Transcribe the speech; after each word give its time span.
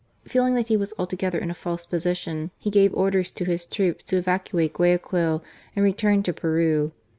Feeling 0.27 0.55
that 0.55 0.69
he 0.69 0.77
was 0.77 0.95
altogether 0.97 1.37
in 1.37 1.51
a 1.51 1.53
false 1.53 1.85
position, 1.85 2.49
he 2.57 2.71
gave 2.71 2.91
orders 2.95 3.29
to 3.29 3.45
his 3.45 3.67
troops 3.67 4.03
to 4.05 4.17
evacuate 4.17 4.73
Guayaquil, 4.73 5.43
and 5.75 5.85
return 5.85 6.23
to 6.23 6.33
Peru. 6.33 6.91